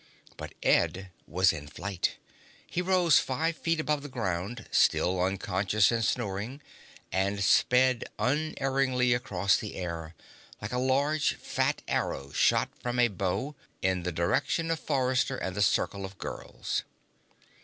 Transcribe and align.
But 0.35 0.55
Ed 0.63 1.11
was 1.27 1.53
in 1.53 1.67
flight. 1.67 2.17
He 2.65 2.81
rose 2.81 3.19
five 3.19 3.55
feet 3.55 3.79
above 3.79 4.01
the 4.01 4.09
ground, 4.09 4.67
still 4.71 5.21
unconscious 5.21 5.91
and 5.91 6.03
snoring, 6.03 6.59
and 7.11 7.43
sped 7.43 8.05
unerringly 8.17 9.13
across 9.13 9.57
the 9.57 9.75
air, 9.75 10.15
like 10.59 10.71
a 10.73 10.79
large, 10.79 11.35
fat 11.35 11.83
arrow 11.87 12.31
shot 12.31 12.69
from 12.81 12.97
a 12.97 13.09
bow, 13.09 13.55
in 13.83 14.01
the 14.01 14.11
direction 14.11 14.71
of 14.71 14.79
Forrester 14.79 15.37
and 15.37 15.55
the 15.55 15.61
circle 15.61 16.03
of 16.03 16.17
girls. 16.17 16.83